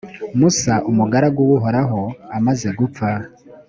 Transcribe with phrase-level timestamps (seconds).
[0.39, 2.01] musa, umugaragu w’uhoraho
[2.45, 3.09] maze arapfa,